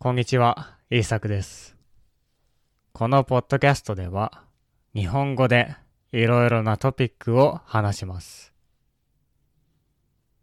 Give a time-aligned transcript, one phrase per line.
[0.00, 1.76] こんにちは、イーサクです。
[2.92, 4.44] このポッドキャストでは、
[4.94, 5.74] 日本語で
[6.12, 8.54] いろいろなトピックを話します。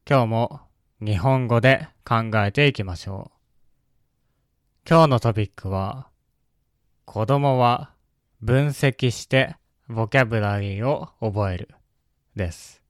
[0.05, 0.60] 今日も
[0.99, 4.89] 日本語で考えていきましょう。
[4.89, 6.10] 今日のトピックは、
[7.06, 7.94] 子供は
[8.42, 9.56] 分析して
[9.87, 11.69] ボキャブラリーを覚える
[12.35, 12.83] です。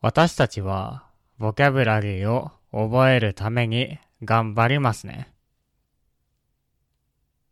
[0.00, 1.06] 私たちは
[1.38, 5.32] ボキャブラリーを覚えるために頑張りますね。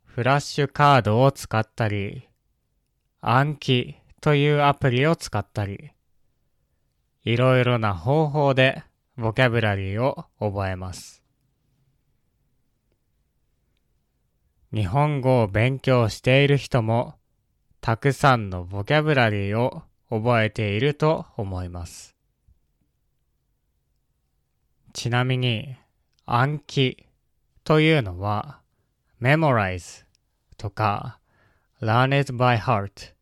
[0.03, 2.27] フラッシュカードを使ったり、
[3.21, 5.91] 暗記というアプリを使ったり、
[7.23, 8.83] いろいろな方法で
[9.15, 11.23] ボキャブラリーを覚えます。
[14.73, 17.15] 日本語を勉強している人も、
[17.79, 22.16] たくさんのボキャブラリーを覚えていると思います。
[24.97, 25.75] ちなみに、
[26.25, 27.05] 暗記
[27.63, 28.61] というのは、
[29.21, 30.05] memorize
[30.57, 31.19] とか
[31.83, 33.13] learn it by heart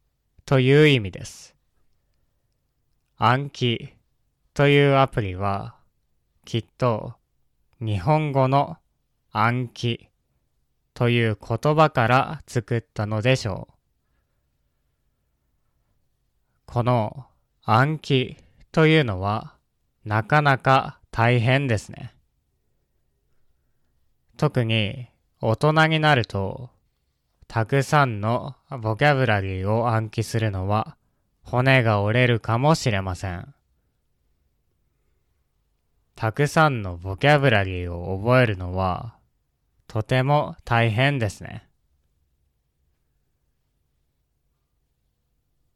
[0.46, 1.54] という意味です。
[3.18, 3.94] 暗記
[4.54, 5.76] というアプリは、
[6.46, 7.16] きっと
[7.82, 8.78] 日本語の
[9.34, 10.08] 暗記
[10.94, 13.74] という言葉から作ったのでしょう。
[16.68, 17.26] この
[17.64, 18.38] 暗記
[18.72, 19.56] というのは
[20.06, 22.14] なかなか大変ですね。
[24.36, 25.08] 特に
[25.40, 26.72] 大人になると、
[27.48, 30.98] たくさんのボキャブラリーを暗記するのは
[31.42, 33.54] 骨が折れるかもしれません。
[36.16, 39.16] たくさんのボキャブラリーを覚えるのは
[39.88, 41.66] とても大変ですね。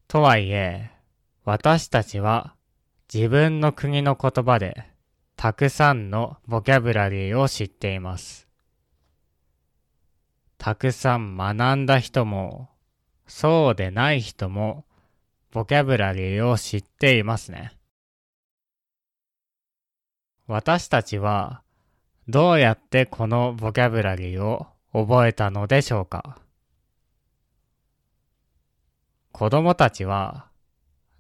[0.10, 0.92] とはいえ、
[1.46, 2.56] 私たちは
[3.14, 4.90] 自分の国の言葉で
[5.42, 8.46] たくさんのボキャブラリーを知っています。
[10.58, 12.68] たくさん学んだ人も、
[13.26, 14.84] そうでない人も、
[15.54, 17.72] ボキャブラリーを知っていますね。
[20.46, 21.62] 私たちは、
[22.28, 26.38] どうやってこのボキャブラリーを覚えたのでしょうか？
[29.32, 30.50] 子供たちは、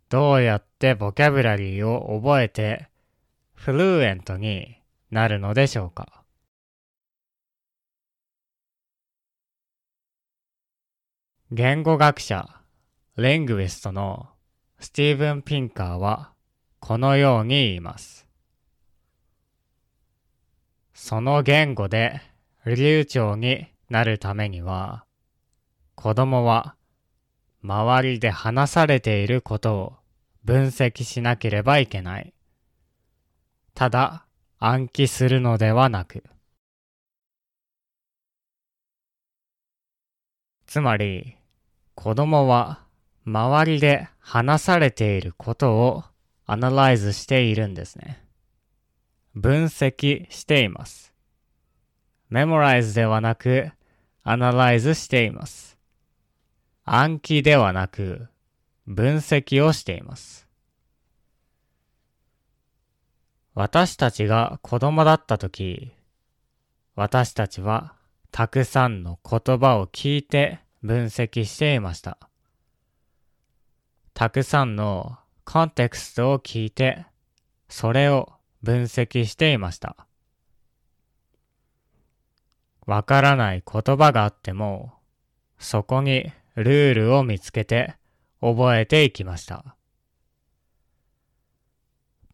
[0.10, 2.89] どうやってボキャブラリーを覚えて、
[3.62, 4.78] フルーエントに
[5.12, 6.24] なるのでしょうか？
[11.52, 12.48] 言語学者、
[13.18, 14.28] レングウィストの
[14.80, 16.32] スティーブン・ピンカーは
[16.80, 18.26] このように言います。
[20.94, 22.22] その言語で
[22.66, 25.04] 流暢になるためには、
[25.96, 26.76] 子供は
[27.62, 29.94] 周りで話されていることを
[30.46, 32.34] 分析しなければいけない。
[33.80, 34.26] ただ
[34.58, 36.26] 暗記するのではなく。
[40.68, 41.38] つまり、
[41.96, 42.82] 子供は
[43.24, 46.04] 周りで話されていることを
[46.46, 48.22] アナライズしているんですね。
[49.34, 51.14] 分析しています。
[52.28, 53.72] メモライズではなく、
[54.24, 55.78] アナライズしています。
[56.84, 58.28] 暗記ではなく、
[58.88, 60.49] 分析をしています。
[63.60, 65.92] 私たちが子供だったとき、
[66.96, 67.94] 私たちは
[68.32, 72.18] たくさんの言葉を聞いて分析していました。
[74.14, 77.06] たくさんのコンテクストを聞いて、
[77.68, 78.32] それを
[78.64, 80.08] 分析していました。
[82.86, 84.94] わからない言葉があっても、
[85.58, 87.96] そこにルールを見つけて
[88.40, 89.76] 覚えていきました。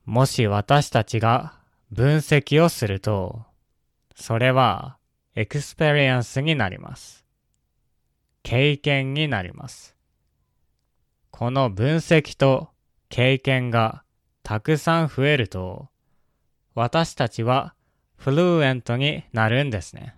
[0.06, 1.60] もし私たちが
[1.92, 3.44] 分析をすると、
[4.16, 4.98] それは
[5.36, 7.26] experience になります。
[8.44, 9.96] 経験になります。
[11.32, 12.70] この分析と
[13.10, 14.04] 経験が
[14.44, 15.90] たくさん増えると、
[16.76, 17.74] 私たちは
[18.16, 20.16] fluent になるんですね。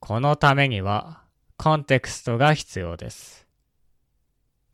[0.00, 1.22] このためには
[1.56, 3.46] コンテクストが必要です。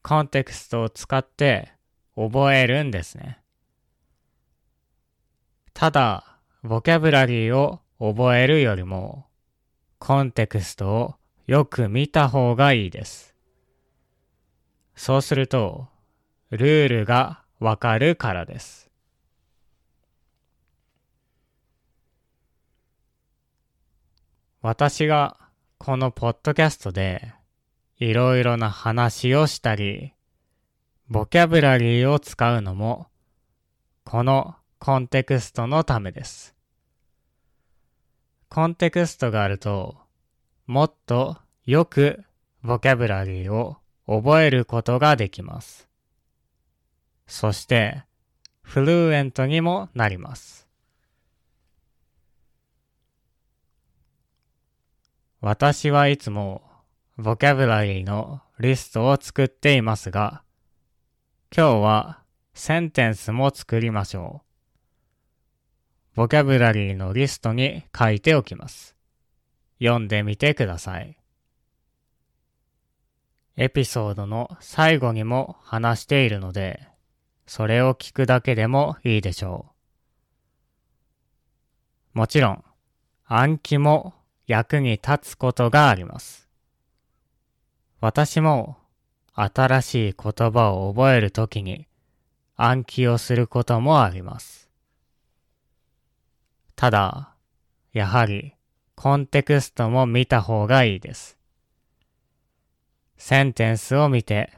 [0.02, 1.75] コンテクストを使って
[2.16, 3.38] 覚えるんですね。
[5.74, 9.26] ただ、ボキャブラリーを覚えるよりも、
[9.98, 11.14] コンテクストを
[11.46, 13.34] よく見た方がいいです。
[14.94, 15.88] そうすると、
[16.50, 18.90] ルールがわかるからです。
[24.62, 25.36] 私が
[25.78, 27.34] このポッドキャストで
[27.98, 30.15] いろいろな話をしたり、
[31.08, 33.06] ボキャブラリーを使うのも、
[34.04, 36.52] このコンテクストのためです。
[38.48, 39.96] コンテクストがあると、
[40.66, 42.24] もっとよく
[42.64, 43.76] ボキャブラリーを
[44.08, 45.88] 覚えることができます。
[47.28, 48.02] そして、
[48.62, 50.66] フルーエントにもなります。
[55.40, 56.62] 私はいつも
[57.16, 60.42] ボキャブラリーのリストを作っていますが、
[61.54, 62.22] 今日は
[62.54, 64.42] センテンスも作りましょ
[66.14, 66.16] う。
[66.16, 68.96] ボキャブラリーのリストに書いておきます。
[69.78, 71.16] 読んでみてください。
[73.56, 76.88] エピソードの最後にも話しているので、
[77.46, 79.72] それを聞くだけでもいいでしょ
[82.14, 82.18] う。
[82.18, 82.64] もちろん、
[83.24, 84.14] 暗記も
[84.46, 86.48] 役に立つことがあります。
[88.00, 88.78] 私も
[89.38, 91.86] 新しい言葉を覚えるときに
[92.56, 94.70] 暗記をすることもあります。
[96.74, 97.34] ただ、
[97.92, 98.54] やはり
[98.94, 101.36] コンテクストも見た方がいいです。
[103.18, 104.52] センテンスを見て、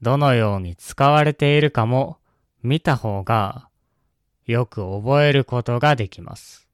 [0.00, 2.18] どのように使われているかも
[2.62, 3.68] 見た方が
[4.46, 6.66] よく覚えることができます。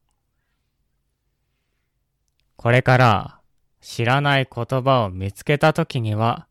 [2.56, 3.41] これから
[3.81, 6.47] 知らない言葉を見つけたときには、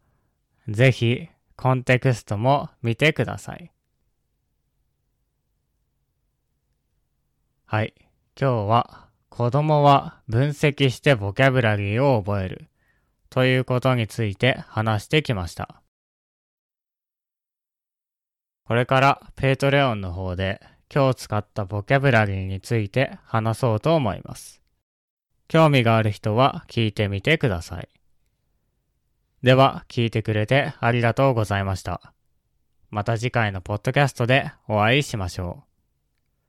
[0.69, 3.71] ぜひコンテクストも見てください。
[7.65, 7.93] はい。
[8.39, 12.69] 今日は子供は分析してボキャブラリーを覚える
[13.29, 15.81] ということについて話してきました。
[18.63, 20.61] これから Patreon の方で
[20.93, 24.61] 今日使ったボキャブラリーについて話そうと思います。
[25.47, 27.89] 興味がある人は聞いてみてください。
[29.41, 32.13] では、聞いてくれてありがとうございました。
[32.89, 35.68] また次回のポッドキャストでお会いしましょう。